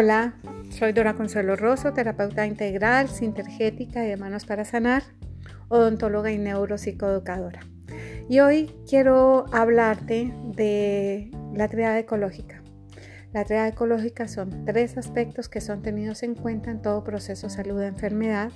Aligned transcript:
Hola, 0.00 0.34
soy 0.70 0.92
Dora 0.92 1.14
Consuelo 1.14 1.56
Rosso, 1.56 1.92
terapeuta 1.92 2.46
integral, 2.46 3.08
sintergética 3.08 4.04
y 4.04 4.08
de 4.08 4.16
manos 4.16 4.44
para 4.44 4.64
sanar, 4.64 5.02
odontóloga 5.66 6.30
y 6.30 6.38
neuropsicoeducadora. 6.38 7.62
Y 8.28 8.38
hoy 8.38 8.70
quiero 8.88 9.46
hablarte 9.52 10.32
de 10.54 11.32
la 11.52 11.66
triada 11.66 11.98
ecológica. 11.98 12.62
La 13.32 13.44
triada 13.44 13.66
ecológica 13.66 14.28
son 14.28 14.64
tres 14.64 14.96
aspectos 14.96 15.48
que 15.48 15.60
son 15.60 15.82
tenidos 15.82 16.22
en 16.22 16.36
cuenta 16.36 16.70
en 16.70 16.80
todo 16.80 17.02
proceso 17.02 17.50
salud-enfermedad 17.50 18.52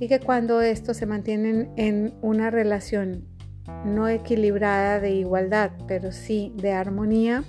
y 0.00 0.08
que 0.08 0.18
cuando 0.18 0.60
estos 0.60 0.96
se 0.96 1.06
mantienen 1.06 1.70
en 1.76 2.14
una 2.20 2.50
relación 2.50 3.28
no 3.84 4.08
equilibrada 4.08 4.98
de 4.98 5.12
igualdad, 5.12 5.70
pero 5.86 6.10
sí 6.10 6.52
de 6.56 6.72
armonía, 6.72 7.44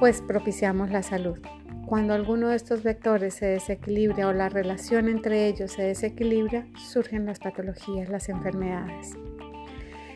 pues 0.00 0.22
propiciamos 0.22 0.90
la 0.90 1.02
salud. 1.02 1.38
Cuando 1.86 2.14
alguno 2.14 2.48
de 2.48 2.56
estos 2.56 2.82
vectores 2.82 3.34
se 3.34 3.46
desequilibra 3.46 4.26
o 4.26 4.32
la 4.32 4.48
relación 4.48 5.08
entre 5.08 5.46
ellos 5.46 5.70
se 5.70 5.82
desequilibra, 5.82 6.66
surgen 6.90 7.26
las 7.26 7.38
patologías, 7.38 8.08
las 8.08 8.28
enfermedades. 8.28 9.12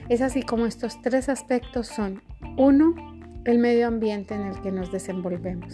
Es 0.08 0.20
así 0.20 0.42
como 0.42 0.66
estos 0.66 1.00
tres 1.00 1.28
aspectos 1.28 1.86
son, 1.86 2.22
uno, 2.56 2.96
el 3.44 3.58
medio 3.58 3.86
ambiente 3.86 4.34
en 4.34 4.42
el 4.42 4.60
que 4.60 4.72
nos 4.72 4.90
desenvolvemos, 4.90 5.72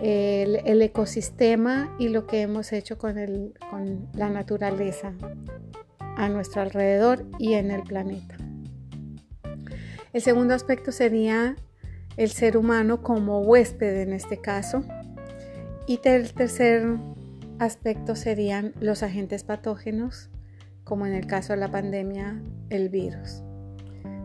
el, 0.00 0.80
ecosistema 0.80 1.96
y 1.98 2.08
lo 2.08 2.28
que 2.28 2.42
hemos 2.42 2.72
hecho 2.72 2.96
con, 2.96 3.16
la 4.14 4.30
naturaleza 4.30 5.12
a 5.98 6.28
nuestro 6.28 6.62
alrededor 6.62 7.26
y 7.40 7.54
en 7.54 7.72
el 7.72 7.82
planeta. 7.82 8.36
El 10.12 10.22
segundo 10.22 10.54
aspecto 10.54 10.92
sería 10.92 11.56
el 12.16 12.30
ser 12.30 12.56
humano 12.56 13.02
como 13.02 13.40
huésped 13.40 14.02
en 14.02 14.12
este 14.12 14.38
caso. 14.38 14.84
Y 15.86 16.00
el 16.04 16.32
tercer 16.32 16.96
aspecto 17.58 18.16
serían 18.16 18.72
los 18.80 19.02
agentes 19.02 19.44
patógenos, 19.44 20.30
como 20.84 21.06
en 21.06 21.14
el 21.14 21.26
caso 21.26 21.52
de 21.52 21.58
la 21.58 21.70
pandemia, 21.70 22.40
el 22.70 22.88
virus. 22.88 23.42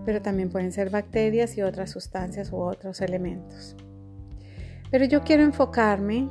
Pero 0.05 0.21
también 0.21 0.49
pueden 0.49 0.71
ser 0.71 0.89
bacterias 0.89 1.57
y 1.57 1.61
otras 1.61 1.91
sustancias 1.91 2.51
u 2.51 2.57
otros 2.57 3.01
elementos. 3.01 3.75
Pero 4.91 5.05
yo 5.05 5.23
quiero 5.23 5.43
enfocarme 5.43 6.29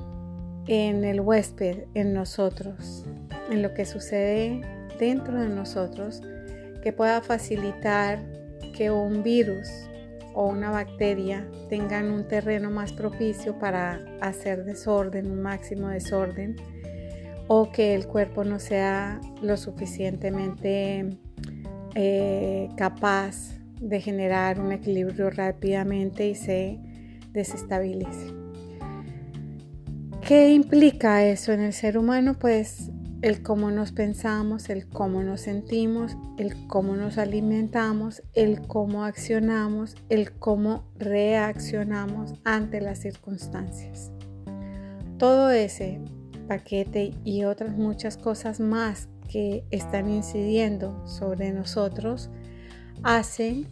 en 0.66 1.04
el 1.04 1.20
huésped, 1.20 1.84
en 1.94 2.12
nosotros, 2.12 3.04
en 3.50 3.62
lo 3.62 3.72
que 3.74 3.86
sucede 3.86 4.60
dentro 4.98 5.40
de 5.40 5.48
nosotros 5.48 6.22
que 6.82 6.92
pueda 6.92 7.22
facilitar 7.22 8.20
que 8.76 8.90
un 8.90 9.22
virus 9.22 9.87
o 10.34 10.46
una 10.46 10.70
bacteria 10.70 11.48
tengan 11.68 12.10
un 12.10 12.26
terreno 12.28 12.70
más 12.70 12.92
propicio 12.92 13.58
para 13.58 14.00
hacer 14.20 14.64
desorden, 14.64 15.30
un 15.30 15.42
máximo 15.42 15.88
desorden, 15.88 16.56
o 17.48 17.72
que 17.72 17.94
el 17.94 18.06
cuerpo 18.06 18.44
no 18.44 18.58
sea 18.58 19.20
lo 19.42 19.56
suficientemente 19.56 21.18
eh, 21.94 22.68
capaz 22.76 23.58
de 23.80 24.00
generar 24.00 24.60
un 24.60 24.72
equilibrio 24.72 25.30
rápidamente 25.30 26.28
y 26.28 26.34
se 26.34 26.78
desestabilice. 27.32 28.34
¿Qué 30.26 30.50
implica 30.50 31.24
eso 31.24 31.52
en 31.52 31.60
el 31.60 31.72
ser 31.72 31.96
humano? 31.96 32.34
Pues 32.38 32.90
el 33.20 33.42
cómo 33.42 33.70
nos 33.70 33.90
pensamos, 33.90 34.68
el 34.68 34.88
cómo 34.88 35.22
nos 35.22 35.40
sentimos, 35.40 36.16
el 36.36 36.66
cómo 36.68 36.94
nos 36.94 37.18
alimentamos, 37.18 38.22
el 38.34 38.66
cómo 38.66 39.04
accionamos, 39.04 39.96
el 40.08 40.32
cómo 40.32 40.84
reaccionamos 40.96 42.34
ante 42.44 42.80
las 42.80 43.00
circunstancias. 43.00 44.12
Todo 45.18 45.50
ese 45.50 46.00
paquete 46.46 47.12
y 47.24 47.42
otras 47.44 47.76
muchas 47.76 48.16
cosas 48.16 48.60
más 48.60 49.08
que 49.28 49.64
están 49.70 50.08
incidiendo 50.08 51.06
sobre 51.06 51.52
nosotros 51.52 52.30
hacen 53.02 53.66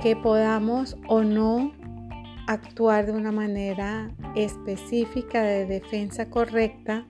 que 0.00 0.14
podamos 0.14 0.96
o 1.08 1.22
no 1.22 1.72
actuar 2.46 3.06
de 3.06 3.12
una 3.12 3.32
manera 3.32 4.10
específica 4.36 5.42
de 5.42 5.66
defensa 5.66 6.30
correcta 6.30 7.06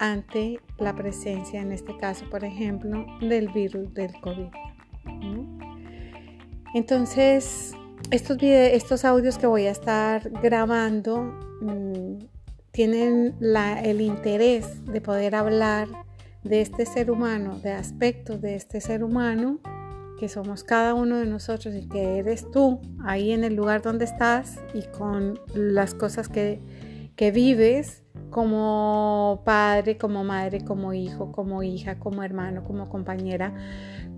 ante 0.00 0.58
la 0.78 0.96
presencia, 0.96 1.60
en 1.60 1.72
este 1.72 1.96
caso, 1.98 2.24
por 2.30 2.42
ejemplo, 2.42 3.04
del 3.20 3.48
virus 3.48 3.92
del 3.92 4.12
COVID. 4.20 4.48
Entonces, 6.74 7.74
estos, 8.10 8.38
estos 8.40 9.04
audios 9.04 9.36
que 9.36 9.46
voy 9.46 9.66
a 9.66 9.70
estar 9.70 10.30
grabando 10.42 11.38
mm, 11.60 12.16
tienen 12.70 13.36
el 13.84 14.00
interés 14.00 14.84
de 14.86 15.02
poder 15.02 15.34
hablar 15.34 15.86
de 16.44 16.62
este 16.62 16.86
ser 16.86 17.10
humano, 17.10 17.58
de 17.58 17.72
aspectos 17.72 18.40
de 18.40 18.54
este 18.54 18.80
ser 18.80 19.04
humano, 19.04 19.60
que 20.18 20.30
somos 20.30 20.64
cada 20.64 20.94
uno 20.94 21.18
de 21.18 21.26
nosotros 21.26 21.74
y 21.74 21.86
que 21.88 22.18
eres 22.18 22.50
tú 22.50 22.80
ahí 23.04 23.32
en 23.32 23.44
el 23.44 23.54
lugar 23.54 23.82
donde 23.82 24.06
estás 24.06 24.60
y 24.72 24.82
con 24.96 25.38
las 25.54 25.94
cosas 25.94 26.28
que, 26.28 26.58
que 27.16 27.30
vives 27.32 27.99
como 28.30 29.42
padre, 29.44 29.98
como 29.98 30.24
madre, 30.24 30.64
como 30.64 30.92
hijo, 30.94 31.32
como 31.32 31.62
hija, 31.62 31.98
como 31.98 32.22
hermano, 32.22 32.64
como 32.64 32.88
compañera, 32.88 33.52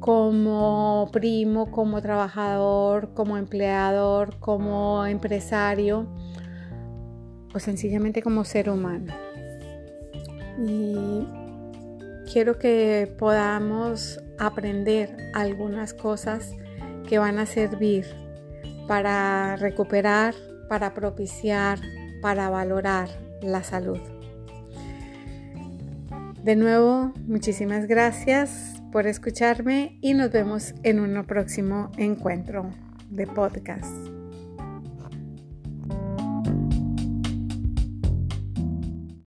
como 0.01 1.09
primo, 1.13 1.71
como 1.71 2.01
trabajador, 2.03 3.15
como 3.15 3.37
empleador, 3.37 4.39
como 4.39 5.07
empresario 5.07 6.07
o 7.55 7.59
sencillamente 7.59 8.23
como 8.23 8.45
ser 8.45 8.71
humano. 8.71 9.13
Y 10.59 11.27
quiero 12.31 12.59
que 12.59 13.15
podamos 13.19 14.21
aprender 14.39 15.17
algunas 15.35 15.95
cosas 15.95 16.55
que 17.09 17.19
van 17.19 17.39
a 17.39 17.47
servir 17.47 18.07
para 18.87 19.57
recuperar, 19.57 20.35
para 20.69 20.95
propiciar, 20.95 21.79
para 22.21 22.51
valorar 22.51 23.09
la 23.43 23.63
salud. 23.63 23.99
De 26.43 26.57
nuevo, 26.57 27.13
muchísimas 27.27 27.87
gracias 27.87 28.83
por 28.91 29.07
escucharme 29.07 29.99
y 30.01 30.15
nos 30.15 30.33
vemos 30.33 30.75
en 30.83 31.01
un 31.01 31.25
próximo 31.25 31.91
encuentro 31.97 32.71
de 33.11 33.27
podcast. 33.27 34.22